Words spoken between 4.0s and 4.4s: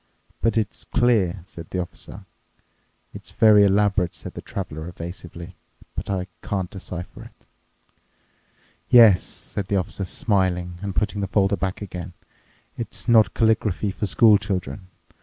said